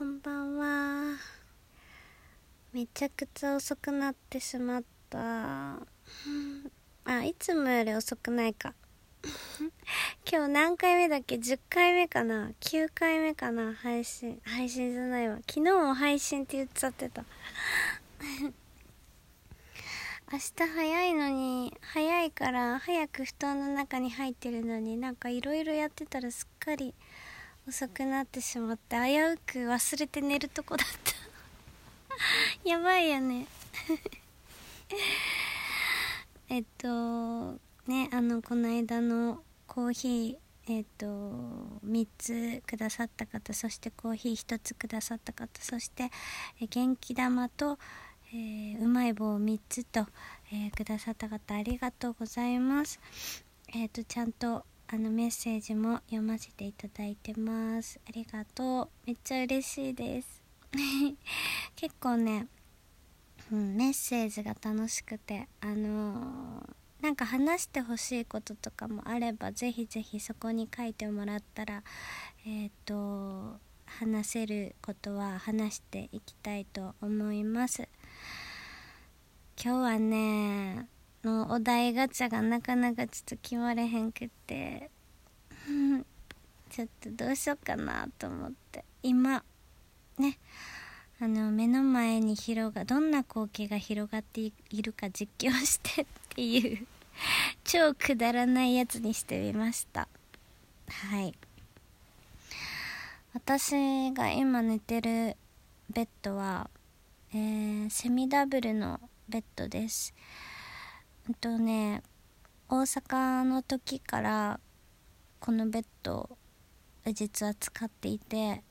[0.00, 1.14] こんばんは。
[2.72, 5.76] めちゃくちゃ遅くなってしまった。
[7.04, 8.72] あいつもより遅くないか。
[10.26, 13.74] 今日何回目だっけ？10回目かな？9回目かな？
[13.74, 15.36] 配信配信じゃないわ。
[15.46, 17.22] 昨日も配信って言っちゃってた。
[20.32, 26.94] 明日早いのに早いから早く布団の中に入ってるのになんかいろいろやってたらすっかり
[27.68, 30.88] 遅くなってしまって危うく忘れて寝るとこだっ
[32.64, 32.68] た。
[32.68, 33.46] やばいよね。
[36.48, 37.52] えっと
[37.86, 46.10] ねあのこの間のコーヒーえっと3つくださった方そしてコーヒー1つくださった方そして
[46.68, 47.78] 元気玉と、
[48.32, 50.06] えー、うまい棒3つと、
[50.52, 53.00] えー、くださった方ありがとうございます。
[53.72, 58.00] えっ、とちゃんとあのメッセージも読ませていただいてます。
[58.08, 58.88] ありがとう。
[59.06, 60.42] めっちゃ嬉しいです。
[61.76, 62.48] 結構ね、
[63.52, 71.84] うん、メッセージが楽しくてあのー、なんか話してほしいこととかもあればぜひぜひそこに書いてもらったら
[72.44, 77.88] えっ、ー、と話せることは話していきたいと思います。
[79.56, 80.88] 今日はね
[81.24, 84.90] のお題ガチャがなかなかちょっと決まれへんくって。
[86.70, 88.84] ちょっとどうしようかなと思って。
[89.02, 89.44] 今
[90.18, 90.38] ね。
[91.22, 96.86] あの目の前に広がどんな光景が広がっているか実況してっていう。
[97.64, 100.08] 超くだらないやつにしてみました。
[100.88, 101.34] はい。
[103.34, 105.36] 私が今寝てる
[105.90, 106.70] ベッドは、
[107.32, 110.14] えー、セミダブルのベッドです。
[111.30, 112.02] えっとね
[112.68, 114.58] 大阪の時から
[115.38, 116.36] このベッドを
[117.12, 118.64] 実は使っていて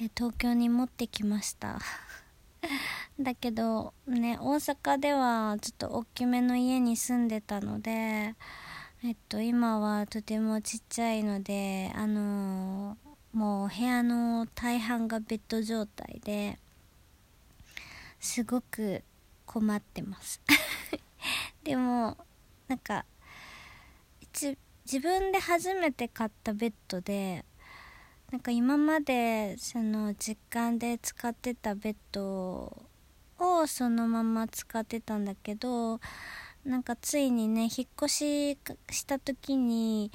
[0.00, 1.78] え東京に持ってきました。
[3.20, 8.34] だけどね大阪ではちょっと大きめの家に住んでたので
[9.04, 16.58] えっと今はとてもちっちゃいのであのー、もう部屋の大半がベッド状態で
[18.20, 19.04] すごく
[19.44, 20.40] 困ってます。
[21.66, 22.16] でも
[22.68, 23.04] なんか
[24.32, 24.56] 自
[25.00, 27.44] 分で初めて買ったベッドで
[28.30, 32.72] なんか今までその実感で使ってたベッド
[33.40, 35.98] をそのまま使ってたんだけど
[36.64, 38.58] なんかついにね引っ越し
[38.92, 40.12] した時に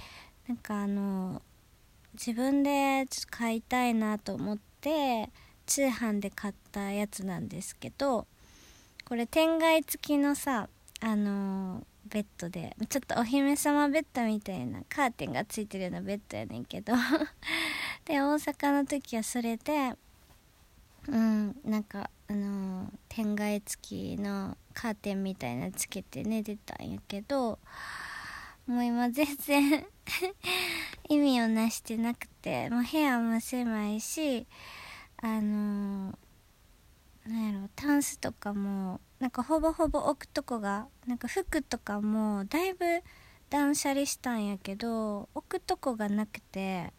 [0.48, 1.42] なんかあの
[2.14, 5.30] 自分で買いたいなと思って
[5.66, 8.26] 通販で買ったやつなんですけど
[9.04, 10.70] これ天蓋付きのさ
[11.02, 16.94] あのベッドでちょっとお姫様ベッドみたいなカーテンがついてるようなベッドやねんけど。
[18.06, 19.96] で大阪の時はそれで
[21.08, 27.60] うんなんかあの、天蓋付きのカーテンみたいなつけて寝てたんやけど
[28.68, 29.86] もう今全然
[31.10, 34.48] 意味をなしてなくてもう部屋も狭いし
[35.18, 36.18] あの、
[37.28, 42.86] なんやろタンスとかもなんかほぼほぼ置くとこがなんか服とかもだいぶ
[43.50, 46.94] 断捨離したんやけど置くとこがなくて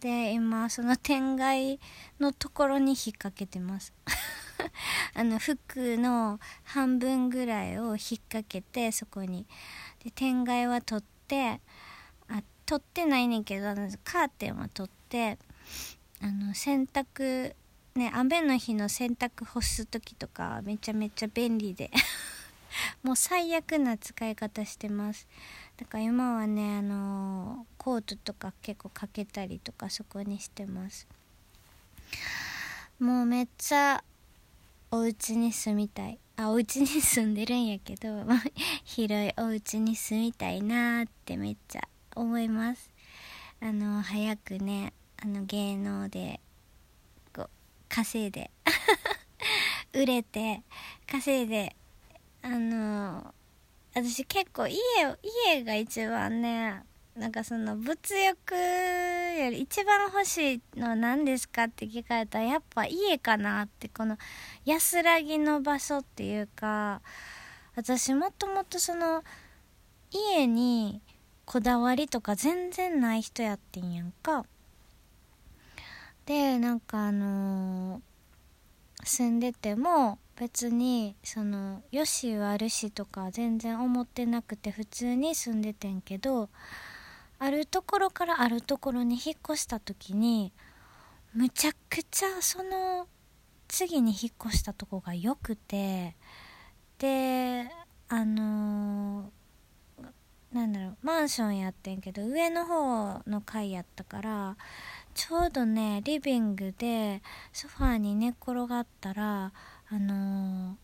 [0.00, 1.80] で今その天外
[2.20, 3.92] のところに引っ掛けてます。
[5.14, 9.46] あの服の半分ぐらいを引っ掛けてそこに。
[10.02, 11.60] で天外は取って
[12.28, 13.74] あ取ってないねんけど
[14.04, 15.38] カーテンは取って
[16.22, 17.54] あの洗濯
[17.94, 21.90] ね雨の日の洗濯干す時とかめちゃめちゃ便利で。
[23.02, 25.26] もう最悪な使い方してます。
[25.76, 31.06] だから今はねあのー、コートとか結構かけたりとかそこにしてます。
[32.98, 34.04] もうめっちゃ
[34.90, 36.18] お家に住みたい。
[36.36, 38.24] あお家に住んでるんやけど
[38.84, 42.90] 広いお家に住みたいなってめっちゃ思います。
[43.60, 44.92] あの早くね
[45.22, 46.40] あの芸能で
[47.90, 48.50] 稼いで
[49.92, 50.62] 売れて
[51.10, 51.76] 稼いで
[52.40, 53.34] あの
[53.92, 54.78] 私結構家
[55.52, 56.82] 家が一番ね
[57.16, 64.16] なんかその物欲より一番欲しいのは何ですかって聞かれたらやっぱ家かなってこの
[64.64, 67.02] 安らぎの場所っていうか
[67.74, 69.24] 私もともとその
[70.12, 71.02] 家に
[71.44, 74.46] こだわりとか全然ない人やってんやんか。
[76.30, 86.48] でなんかあのー、住んでても別にそのよし悪しとか全然思ってなくて普通に住んでてんけど
[87.40, 90.52] あるところからあるところに引っ越した時に
[91.34, 93.08] むちゃくちゃその
[93.66, 96.14] 次に引っ越したとこが良くて
[97.00, 97.68] で
[98.08, 100.06] あのー、
[100.52, 104.56] なんだろうマンションやってんけど上の方の階やったから
[105.14, 107.22] ちょうどねリビングで
[107.52, 109.52] ソファーに寝転がったら
[109.88, 110.76] あのー、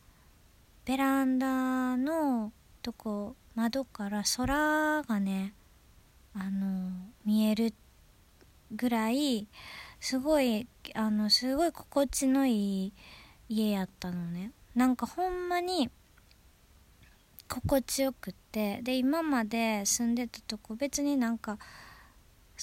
[0.85, 2.53] ベランダの
[2.83, 5.55] とこ窓から空がね
[6.39, 6.91] あの、
[7.25, 7.73] 見える
[8.71, 9.49] ぐらい
[10.01, 12.93] すごいあのすごい心地のいい
[13.49, 14.53] 家やったのね。
[14.75, 15.91] なんかほんまに
[17.49, 18.83] 心地よくって。
[18.83, 21.59] で今まで住んでたとこ別になんか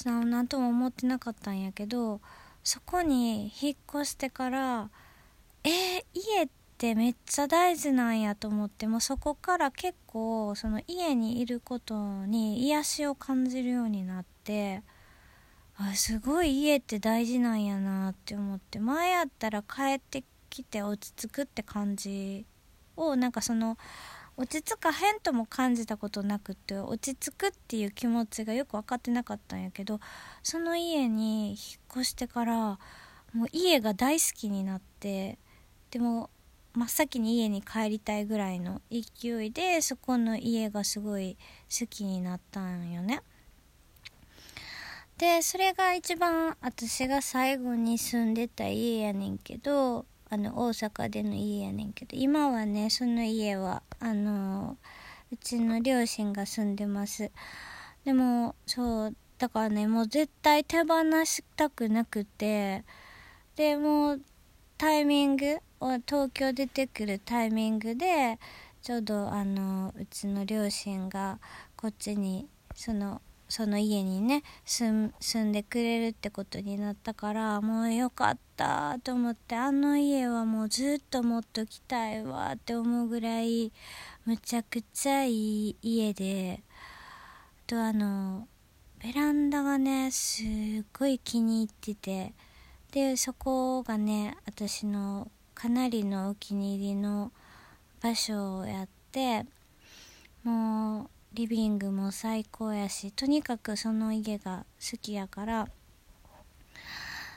[0.05, 2.21] 何とも思ってなかったんやけど
[2.63, 4.89] そこに引っ越してから
[5.65, 6.47] えー、家っ
[6.77, 14.83] てめっちゃ大事なんやと思ってもそこから結構その家にいることに癒しを感じるようになって
[15.77, 22.45] あすごい家って大事なんやなって思って前やったら帰ってきて落ち着くって感じ
[22.97, 23.77] をなんかその
[24.35, 29.99] 落ち着かへんとも感じたことなくて落ち着くっていう気持ちがよく分かってなかったんやけど
[30.41, 31.57] その家に引っ
[31.91, 32.79] 越してから
[33.33, 35.37] もう家が大好きになって
[35.91, 36.31] でも
[36.75, 41.37] 真っ先に家に帰りたいぐらいの勢いでそこの家がすごい
[41.69, 43.21] 好きになったんよね。
[45.19, 54.77] でそれが一番私が最後に住んでた家やねんけどあの大阪での家やねんけど今はねその家はあの
[55.31, 57.29] うちの両親が住んでます。
[58.03, 62.83] でもそうだからねもう絶対手放したくなくて
[63.55, 64.21] でもう
[64.75, 65.59] タイミング
[66.07, 68.39] 東京出てくるタイミングで
[68.81, 71.37] ちょうどあのうちの両親が
[71.77, 73.21] こっちにその
[73.53, 75.13] その家にね住
[75.43, 83.71] んでくれるってことになったからもうよかったと思ってあの家はもうずっと持っときたいわって思うぐらい
[84.25, 88.47] むちゃくちゃいい家であとあの
[89.03, 92.33] ベランダがねすっごい気に入ってて
[92.91, 97.31] でそこがね私のかなりのお気に入りの
[98.01, 99.45] 場所をやって
[100.43, 105.67] もうリビングも最高やしとにかくその家が好きやから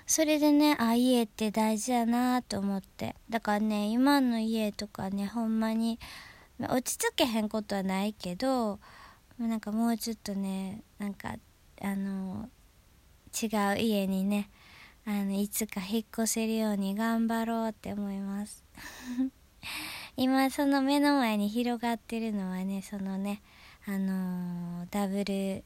[0.06, 3.16] それでねあ家って大事やなと思って。
[3.28, 5.98] だからね今の家とかねほんまに
[6.60, 8.78] 落ち着けへんことはないけど
[9.38, 11.34] なんかもうちょっとねなんか
[11.82, 12.48] あの
[13.42, 14.48] 違う家にね
[15.04, 18.64] あのいつか引っ越せるように頑張ろうって思います。
[20.16, 23.42] 今その目の前に広がってるのはねそのね
[23.88, 25.62] あのー、ダブル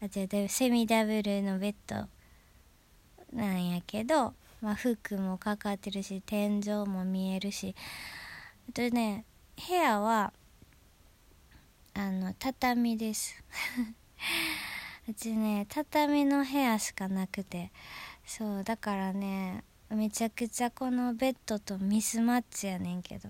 [0.00, 2.06] あ違うセミダブルのベッド
[3.32, 7.74] なんやけど、まあ、フックもかかってるし天井も見えるし
[8.68, 9.24] あとね
[9.68, 10.32] 部屋は
[11.94, 13.42] あの畳です。
[15.08, 17.72] うちね畳の部屋しかなくて
[18.24, 23.28] そうだからねめちゃくちゃこのベッドとミスマッチやねんけど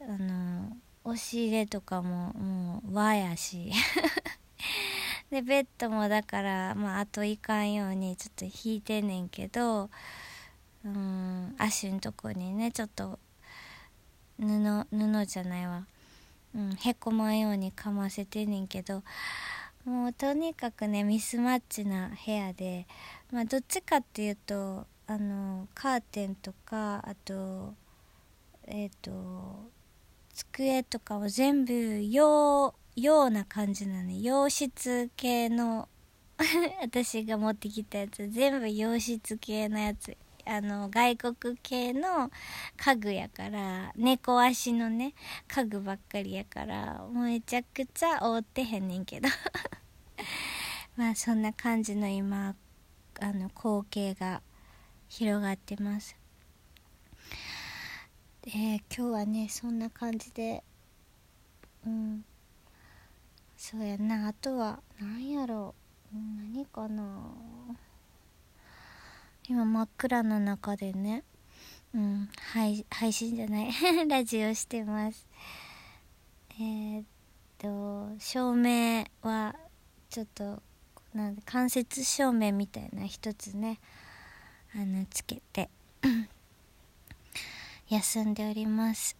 [0.00, 0.76] あの
[1.08, 3.72] 押し入れとかももう和やし。
[5.30, 9.90] でベッドもだからまああといかんようにちょっと引いてんねんけど
[10.84, 13.18] うん足のとこにねちょっと
[14.38, 14.46] 布
[14.90, 15.86] 布じゃないわ、
[16.54, 19.02] うん、へこまんようにかませてんねんけど
[19.84, 22.86] もうとにかくねミスマッチな部屋で
[23.30, 27.74] まあどっちかっていうとあのカーテンとかあと
[28.66, 29.77] えっ、ー、と
[30.38, 35.88] 机とかを全部洋洋な感じなの洋室系の
[36.80, 38.28] 私が持ってきたやつ。
[38.28, 40.16] 全部洋室系のやつ。
[40.44, 42.30] あの外国系の
[42.76, 45.12] 家具やから猫足のね
[45.46, 49.28] 家具ばっかりやからめちゃくちゃ覆ってへんねんけど。
[50.96, 52.54] まあそんな感じの今
[53.20, 54.40] あの光景が
[55.08, 56.16] 広がってます。
[58.48, 60.64] で今日はねそんな感じで
[61.86, 62.24] うん。
[63.58, 65.74] そうやなあとは何やろ
[66.14, 66.16] う。
[66.54, 67.04] 何かな。
[69.46, 71.24] 今真っ暗の中でね
[71.94, 73.70] うん配配信じゃない
[74.08, 75.26] ラジオしてます。
[76.52, 77.04] えー、っ
[77.58, 79.54] と照明は
[80.08, 80.62] ちょっと
[81.12, 83.78] なん間接照明みたいな一つね
[84.74, 85.68] あのつけて。
[87.90, 89.16] 休んでおります。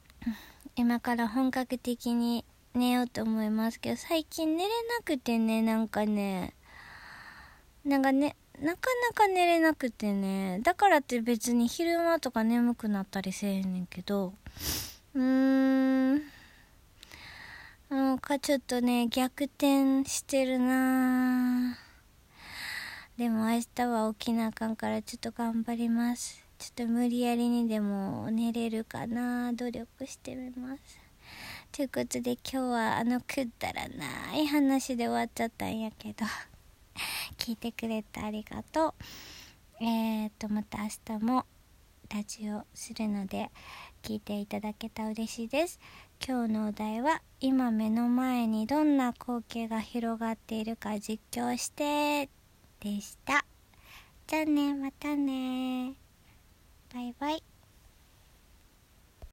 [0.77, 2.45] 今から本格的に
[2.75, 6.55] 寝ようと思いますけど最近寝れなくてねなんかね
[7.85, 14.35] なんかねなかなか寝れなくてねだからって別に昼間とか眠くなったりせえへんねんけど
[15.15, 16.23] うーん
[17.89, 21.79] なんかちょっとね逆転してるな。
[23.17, 26.48] でも明日は起きなあかんからちょっと頑張ります。
[26.59, 30.83] ちょっと無理やりにでも寝れるかな努力してみます。
[31.71, 36.27] ということで今日はあのくだらない話で終わっちゃったんやけど。
[37.39, 39.85] 聞いてくれてありがとう。
[39.85, 41.47] えー、っとまた明日も
[42.13, 43.51] ラジオするので
[44.03, 45.79] 聞いていただけたら嬉しいです。
[46.27, 52.29] 今日のお題は今目の前にどんな光景が広がっているか実況して。
[52.81, 53.45] でした。
[54.27, 56.08] じゃあねまたね。
[56.93, 57.58] バイバイ。